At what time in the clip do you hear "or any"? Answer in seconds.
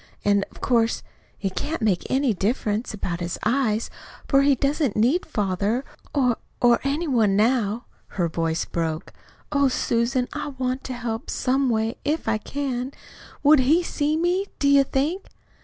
6.59-7.07